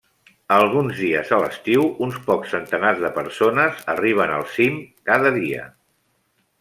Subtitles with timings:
[0.53, 5.69] Alguns dies a l'estiu, uns pocs centenars de persones arriben al cim de cada dia.